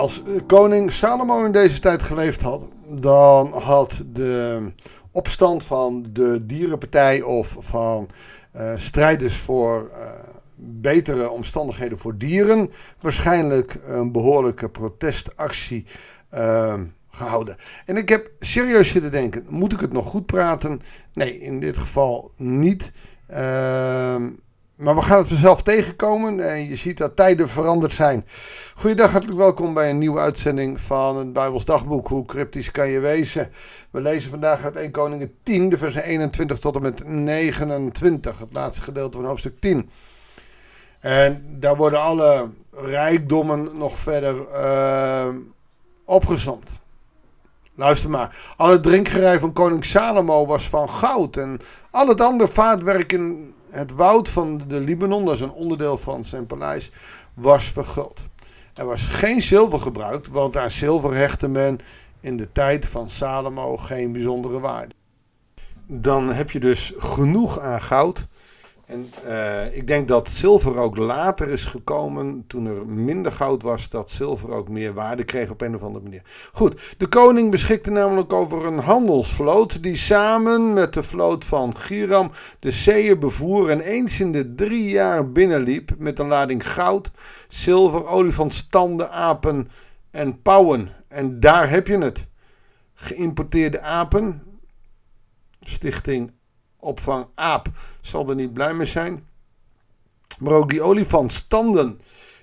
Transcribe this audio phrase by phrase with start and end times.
[0.00, 4.62] Als koning Salomo in deze tijd geleefd had, dan had de
[5.10, 8.08] opstand van de dierenpartij of van
[8.56, 10.10] uh, strijders voor uh,
[10.56, 12.70] betere omstandigheden voor dieren
[13.00, 15.86] waarschijnlijk een behoorlijke protestactie
[17.10, 17.56] gehouden.
[17.86, 20.80] En ik heb serieus zitten denken, moet ik het nog goed praten?
[21.12, 22.92] Nee, in dit geval niet.
[23.26, 24.28] Ehm,
[24.80, 28.26] maar we gaan het vanzelf tegenkomen en je ziet dat tijden veranderd zijn.
[28.74, 32.08] Goedendag, hartelijk welkom bij een nieuwe uitzending van het Bijbels Dagboek.
[32.08, 33.50] Hoe cryptisch kan je wezen?
[33.90, 38.52] We lezen vandaag uit 1 Koningen 10, de versen 21 tot en met 29, het
[38.52, 39.90] laatste gedeelte van hoofdstuk 10.
[41.00, 45.28] En daar worden alle rijkdommen nog verder uh.
[47.74, 48.54] Luister maar.
[48.56, 51.36] Al het drinkgerij van koning Salomo was van goud.
[51.36, 51.60] En
[51.90, 56.24] al het andere vaatwerk in het woud van de Libanon, dat is een onderdeel van
[56.24, 56.90] zijn paleis,
[57.34, 58.20] was verguld.
[58.74, 61.78] Er was geen zilver gebruikt, want aan zilver hechtte men
[62.20, 64.94] in de tijd van Salomo geen bijzondere waarde.
[65.86, 68.26] Dan heb je dus genoeg aan goud
[68.90, 73.88] en uh, ik denk dat zilver ook later is gekomen, toen er minder goud was,
[73.88, 76.22] dat zilver ook meer waarde kreeg op een of andere manier.
[76.52, 82.30] Goed, de koning beschikte namelijk over een handelsvloot die samen met de vloot van Giram
[82.58, 87.10] de zeeën bevoer en eens in de drie jaar binnenliep met een lading goud,
[87.48, 89.68] zilver, olifantstanden, apen
[90.10, 90.88] en pauwen.
[91.08, 92.28] En daar heb je het.
[92.94, 94.42] Geïmporteerde apen,
[95.60, 96.32] stichting
[96.80, 97.68] opvang aap
[98.00, 99.26] zal er niet blij mee zijn.
[100.38, 102.00] Maar ook die olifantstanden.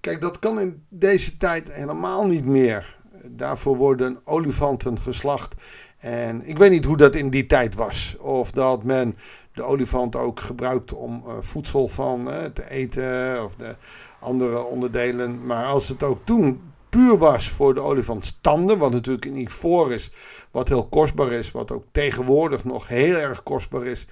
[0.00, 2.96] Kijk, dat kan in deze tijd helemaal niet meer.
[3.30, 5.54] Daarvoor worden olifanten geslacht.
[5.98, 8.16] En ik weet niet hoe dat in die tijd was.
[8.18, 9.16] Of dat men
[9.52, 13.44] de olifant ook gebruikte om uh, voedsel van uh, te eten.
[13.44, 13.76] Of de
[14.20, 15.46] andere onderdelen.
[15.46, 18.78] Maar als het ook toen puur was voor de olifantstanden.
[18.78, 20.10] Wat natuurlijk een ivoor is.
[20.50, 21.50] Wat heel kostbaar is.
[21.50, 24.06] Wat ook tegenwoordig nog heel erg kostbaar is.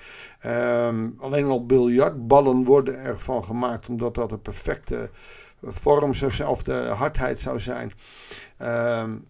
[0.46, 3.88] Um, alleen al biljartballen worden ervan gemaakt.
[3.88, 5.10] Omdat dat de perfecte
[5.62, 6.48] vorm zou zijn.
[6.48, 7.92] Of de hardheid zou zijn.
[9.02, 9.26] Um,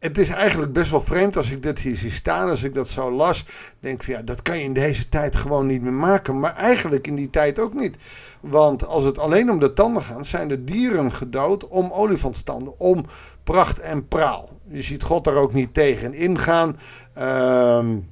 [0.00, 2.88] het is eigenlijk best wel vreemd als ik dit hier zie staan, als ik dat
[2.88, 3.44] zo las.
[3.80, 6.40] Denk van ja, dat kan je in deze tijd gewoon niet meer maken.
[6.40, 7.96] Maar eigenlijk in die tijd ook niet.
[8.40, 13.04] Want als het alleen om de tanden gaat, zijn de dieren gedood om olifantstanden, om
[13.44, 14.48] pracht en praal.
[14.68, 16.78] Je ziet God daar ook niet tegen ingaan.
[17.18, 18.08] Um,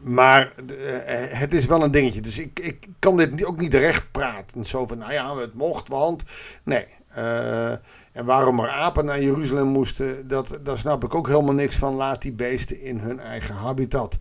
[0.00, 0.76] maar uh,
[1.38, 2.20] het is wel een dingetje.
[2.20, 4.64] Dus ik, ik kan dit ook niet recht praten.
[4.64, 6.22] Zo van, nou ja, het mocht, want...
[6.64, 6.86] Nee.
[7.18, 7.72] Uh,
[8.16, 11.94] en waarom er apen naar Jeruzalem moesten, dat, daar snap ik ook helemaal niks van.
[11.94, 14.16] Laat die beesten in hun eigen habitat.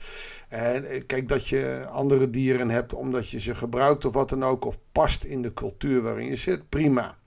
[0.50, 4.44] En eh, kijk, dat je andere dieren hebt omdat je ze gebruikt of wat dan
[4.44, 7.17] ook, of past in de cultuur waarin je zit, prima.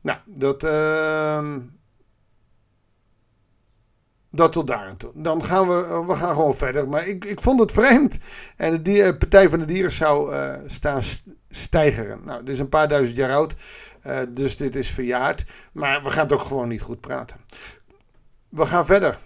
[0.00, 0.64] Nou, dat.
[0.64, 1.46] Uh,
[4.34, 5.10] dat tot daar en toe.
[5.14, 6.88] Dan gaan we, we gaan gewoon verder.
[6.88, 8.16] Maar ik, ik vond het vreemd.
[8.56, 11.02] En de eh, Partij van de Dieren zou uh, staan
[11.48, 12.20] stijgeren.
[12.24, 13.54] Nou, dit is een paar duizend jaar oud.
[14.28, 15.44] Dus dit is verjaard.
[15.72, 17.36] Maar we gaan het ook gewoon niet goed praten.
[18.48, 19.18] We gaan verder.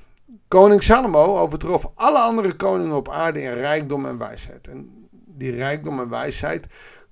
[0.49, 4.69] Koning Salomo overtrof alle andere koningen op aarde in rijkdom en wijsheid.
[4.69, 6.67] En die rijkdom en wijsheid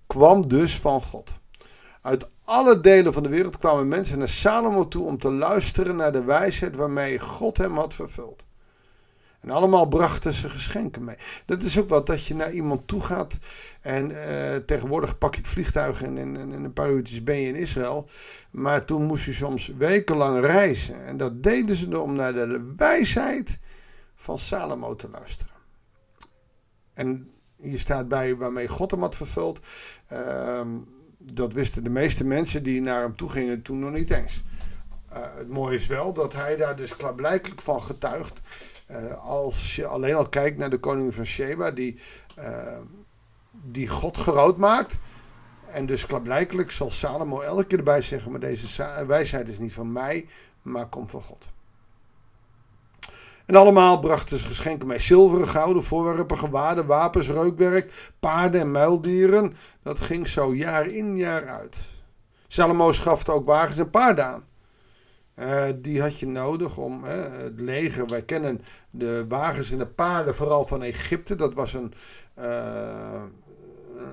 [0.07, 1.41] kwam dus van God.
[2.07, 6.13] Uit alle delen van de wereld kwamen mensen naar Salomo toe om te luisteren naar
[6.13, 8.47] de wijsheid waarmee God hem had vervuld.
[9.41, 11.17] En allemaal brachten ze geschenken mee.
[11.47, 13.39] Dat is ook wat, dat je naar iemand toe gaat.
[13.81, 17.55] En uh, tegenwoordig pak je het vliegtuig en in, een paar uurtjes ben je in
[17.55, 18.09] Israël.
[18.51, 21.05] Maar toen moest je soms wekenlang reizen.
[21.05, 23.59] En dat deden ze om naar de wijsheid
[24.15, 25.55] van Salomo te luisteren.
[26.95, 29.61] En hier staat bij waarmee God hem had vervuld.
[30.13, 30.61] Uh,
[31.33, 34.45] dat wisten de meeste mensen die naar hem toe gingen toen nog niet eens.
[35.13, 38.41] Uh, het mooie is wel dat hij daar dus klaarblijkelijk van getuigt.
[38.91, 41.99] Uh, als je alleen al kijkt naar de koning van Sheba, die,
[42.39, 42.79] uh,
[43.53, 44.99] die God groot maakt.
[45.71, 49.93] En dus klaarblijkelijk zal Salomo elke keer erbij zeggen: Maar deze wijsheid is niet van
[49.93, 50.29] mij,
[50.63, 51.51] maar komt van God.
[53.47, 59.57] En allemaal brachten ze geschenken mee: zilveren, gouden voorwerpen, gewaden, wapens, reukwerk, paarden en muildieren.
[59.83, 61.77] Dat ging zo jaar in jaar uit.
[62.49, 64.45] Salomo schafte ook wagens en paarden aan.
[65.39, 68.07] Uh, die had je nodig om het leger.
[68.07, 68.61] Wij kennen
[68.91, 71.35] de wagens en de paarden vooral van Egypte.
[71.35, 71.93] Dat was een,
[72.39, 73.23] uh,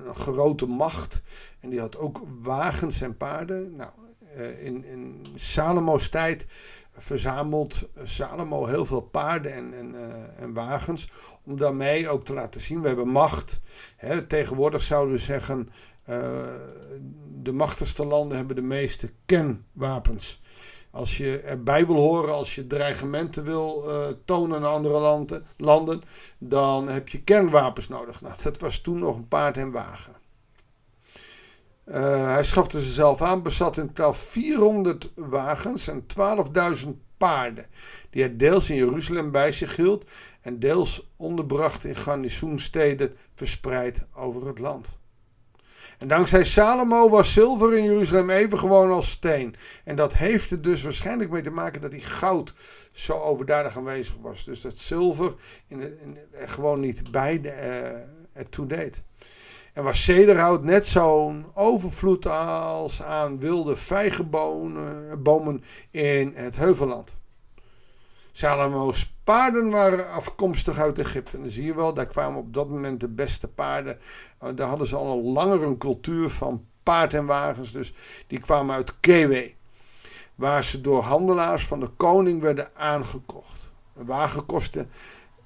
[0.06, 1.22] een grote macht.
[1.60, 3.76] En die had ook wagens en paarden.
[3.76, 3.90] Nou,
[4.60, 6.46] in, in Salomo's tijd
[6.96, 9.94] verzamelt Salomo heel veel paarden en, en,
[10.38, 11.08] en wagens.
[11.44, 13.60] Om daarmee ook te laten zien, we hebben macht.
[13.96, 15.68] Hè, tegenwoordig zouden we zeggen,
[17.42, 20.42] de machtigste landen hebben de meeste kernwapens.
[20.90, 26.02] Als je erbij wil horen, als je dreigementen wil uh, tonen aan andere landen, landen,
[26.38, 28.20] dan heb je kernwapens nodig.
[28.20, 30.12] Nou, dat was toen nog een paard en wagen.
[31.86, 36.06] Uh, hij schafte ze zelf aan, bezat in totaal 400 wagens en
[36.84, 37.66] 12.000 paarden,
[38.10, 40.04] die hij deels in Jeruzalem bij zich hield
[40.40, 44.98] en deels onderbracht in garnizoensteden verspreid over het land.
[45.98, 49.54] En dankzij Salomo was zilver in Jeruzalem even gewoon als steen.
[49.84, 52.54] En dat heeft er dus waarschijnlijk mee te maken dat die goud
[52.92, 54.44] zo overdadig aanwezig was.
[54.44, 55.34] Dus dat zilver
[55.68, 58.00] in in, gewoon niet bij de, uh,
[58.32, 58.66] het toe
[59.74, 67.16] En was cederhout net zo'n overvloed als aan wilde vijgenbomen in het heuvelland.
[68.32, 71.36] Salomo's paarden waren afkomstig uit Egypte.
[71.36, 73.98] En dan zie je wel, daar kwamen op dat moment de beste paarden.
[74.42, 77.72] Uh, daar hadden ze al een cultuur van paard en wagens.
[77.72, 77.94] Dus
[78.26, 79.52] die kwamen uit Kewe.
[80.34, 83.72] Waar ze door handelaars van de koning werden aangekocht.
[83.94, 84.86] Een wagen kostte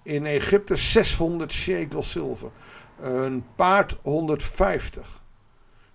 [0.02, 2.50] in Egypte 600 shekel zilver.
[3.00, 5.22] Een paard 150.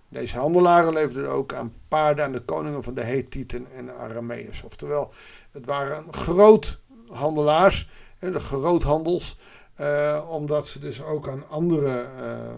[0.08, 4.62] Deze handelaren leverden ook aan paarden aan de koningen van de Hethieten en Arameërs.
[4.62, 5.12] Oftewel,
[5.50, 9.38] het waren groot handelaars, de groothandels,
[9.80, 12.52] uh, omdat ze dus ook aan andere uh,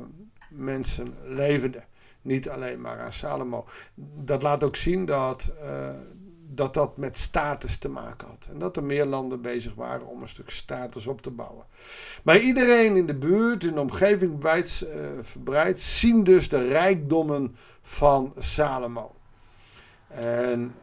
[0.50, 1.84] mensen leverden.
[2.22, 3.64] Niet alleen maar aan Salomo.
[4.25, 5.90] Dat laat ook zien dat, uh,
[6.56, 8.47] dat dat met status te maken had.
[8.50, 11.64] En dat er meer landen bezig waren om een stuk status op te bouwen.
[12.23, 14.87] Maar iedereen in de buurt, in de omgeving wijd,
[15.23, 19.14] verbreid, zien dus de rijkdommen van Salomo.
[20.08, 20.75] En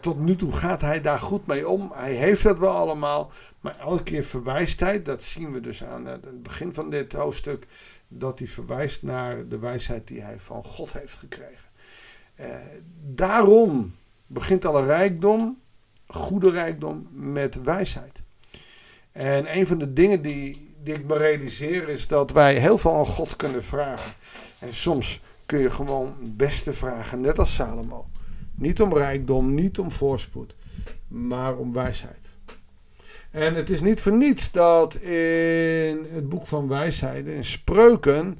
[0.00, 1.90] tot nu toe gaat hij daar goed mee om.
[1.94, 3.30] Hij heeft dat wel allemaal.
[3.60, 7.66] Maar elke keer verwijst hij, dat zien we dus aan het begin van dit hoofdstuk,
[8.08, 11.68] dat hij verwijst naar de wijsheid die hij van God heeft gekregen.
[12.34, 12.56] Eh,
[13.14, 13.94] daarom
[14.34, 15.58] begint alle rijkdom,
[16.06, 18.22] goede rijkdom, met wijsheid.
[19.12, 23.06] En een van de dingen die, ik me realiseer is dat wij heel veel aan
[23.06, 24.12] God kunnen vragen.
[24.58, 28.06] En soms kun je gewoon beste vragen, net als Salomo.
[28.54, 30.54] Niet om rijkdom, niet om voorspoed,
[31.08, 32.20] maar om wijsheid.
[33.30, 38.38] En het is niet voor niets dat in het boek van wijsheden, in spreuken,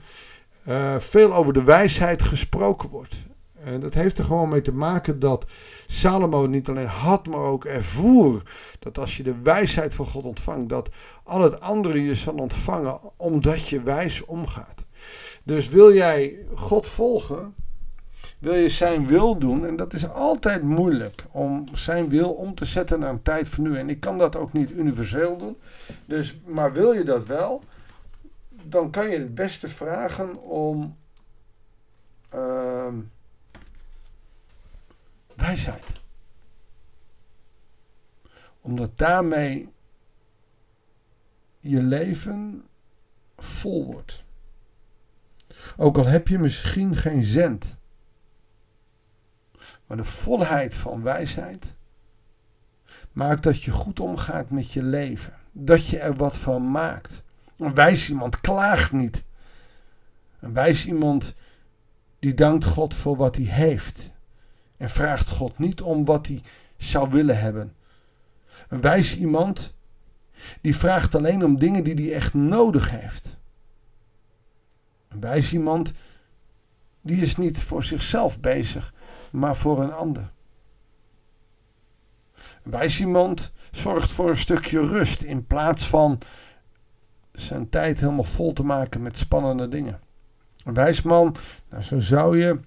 [0.68, 3.22] uh, veel over de wijsheid gesproken wordt.
[3.64, 5.44] En dat heeft er gewoon mee te maken dat
[5.86, 8.42] Salomo niet alleen had, maar ook ervoer
[8.78, 10.88] dat als je de wijsheid van God ontvangt, dat
[11.24, 14.84] al het andere je zal ontvangen omdat je wijs omgaat.
[15.42, 17.54] Dus wil jij God volgen,
[18.38, 19.66] wil je zijn wil doen.
[19.66, 23.64] En dat is altijd moeilijk om zijn wil om te zetten naar een tijd van
[23.64, 23.76] nu.
[23.76, 25.56] En ik kan dat ook niet universeel doen.
[26.04, 27.62] Dus, maar wil je dat wel,
[28.62, 30.96] dan kan je het beste vragen om
[35.54, 36.00] wijsheid.
[38.60, 39.72] Omdat daarmee
[41.60, 42.64] je leven
[43.36, 44.24] vol wordt.
[45.76, 47.76] Ook al heb je misschien geen cent.
[49.86, 51.74] Maar de volheid van wijsheid
[53.12, 55.36] maakt dat je goed omgaat met je leven.
[55.52, 57.22] Dat je er wat van maakt.
[57.56, 59.24] Een wijs iemand klaagt niet.
[60.40, 61.34] Een wijs iemand
[62.18, 64.13] die dankt God voor wat hij heeft.
[64.76, 66.42] En vraagt God niet om wat hij
[66.76, 67.74] zou willen hebben.
[68.68, 69.74] Een wijs iemand
[70.60, 73.38] die vraagt alleen om dingen die hij echt nodig heeft.
[75.08, 75.92] Een wijs iemand
[77.00, 78.94] die is niet voor zichzelf bezig,
[79.32, 80.32] maar voor een ander.
[82.62, 86.18] wijs iemand zorgt voor een stukje rust in plaats van
[87.32, 90.00] zijn tijd helemaal vol te maken met spannende dingen.
[90.64, 91.36] Een wijs man,
[91.70, 92.60] nou zo zou je,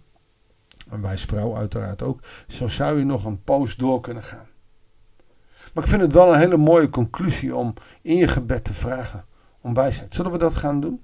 [0.89, 4.47] een wijs vrouw uiteraard ook, zo zou je nog een poos door kunnen gaan.
[5.73, 9.25] Maar ik vind het wel een hele mooie conclusie om in je gebed te vragen
[9.61, 10.13] om wijsheid.
[10.13, 11.01] Zullen we dat gaan doen?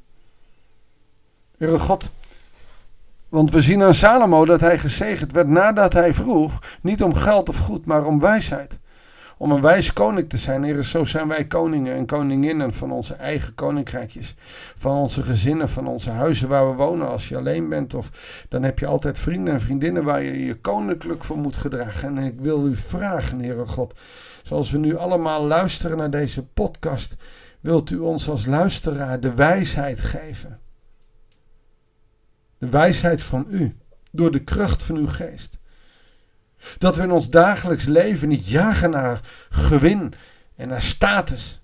[1.58, 2.12] Heere God,
[3.30, 7.50] want we zien aan Salomo dat hij gezegend werd nadat hij vroeg, niet om geld
[7.50, 8.80] of goed, maar om wijsheid.
[9.44, 13.14] Om een wijs koning te zijn, heren, zo zijn wij koningen en koninginnen van onze
[13.14, 14.36] eigen koninkrijkjes.
[14.76, 17.10] Van onze gezinnen, van onze huizen waar we wonen.
[17.10, 18.10] Als je alleen bent, of
[18.50, 22.18] dan heb je altijd vrienden en vriendinnen waar je je koninklijk voor moet gedragen.
[22.18, 23.94] En ik wil u vragen, Heere God,
[24.44, 27.16] zoals we nu allemaal luisteren naar deze podcast,
[27.60, 30.60] wilt u ons als luisteraar de wijsheid geven
[32.58, 33.76] de wijsheid van u,
[34.12, 35.58] door de kracht van uw geest.
[36.78, 40.14] Dat we in ons dagelijks leven niet jagen naar gewin
[40.56, 41.62] en naar status,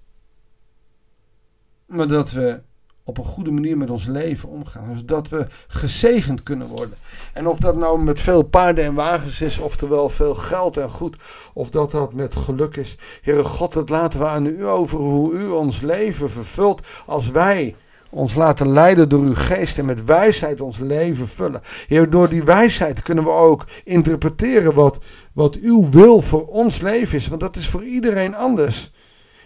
[1.85, 2.61] maar dat we
[3.09, 4.97] op een goede manier met ons leven omgaan.
[4.97, 6.97] Zodat we gezegend kunnen worden.
[7.33, 11.15] En of dat nou met veel paarden en wagens is, oftewel veel geld en goed,
[11.53, 12.97] of dat dat met geluk is.
[13.21, 17.75] Heere God, dat laten we aan u over hoe u ons leven vervult als wij
[18.09, 21.61] ons laten leiden door uw geest en met wijsheid ons leven vullen.
[21.87, 24.99] Heer, door die wijsheid kunnen we ook interpreteren wat,
[25.33, 28.91] wat uw wil voor ons leven is, want dat is voor iedereen anders.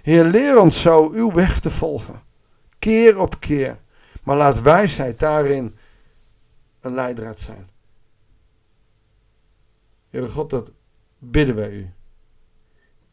[0.01, 2.21] Heer, leer ons zo uw weg te volgen,
[2.79, 3.81] keer op keer.
[4.23, 5.75] Maar laat wijsheid daarin
[6.81, 7.69] een leidraad zijn.
[10.09, 10.71] Heere God, dat
[11.19, 11.93] bidden wij u.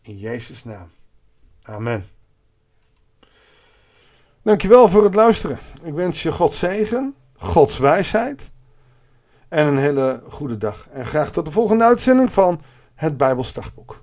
[0.03, 0.91] In Jezus' naam.
[1.63, 2.20] Amen.
[4.43, 5.59] Dankjewel voor het luisteren.
[5.83, 8.51] Ik wens je God zegen, Gods wijsheid
[9.49, 10.89] en een hele goede dag.
[10.93, 12.61] En graag tot de volgende uitzending van
[12.95, 14.03] het Bijbelsdagboek.